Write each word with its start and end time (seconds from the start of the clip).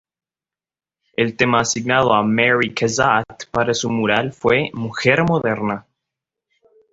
El 1.15 1.35
tema 1.37 1.59
asignado 1.59 2.15
a 2.15 2.23
Mary 2.23 2.73
Cassatt 2.73 3.45
para 3.51 3.75
su 3.75 3.87
mural 3.91 4.33
fue 4.33 4.71
"Mujer 4.73 5.23
Moderna". 5.29 5.85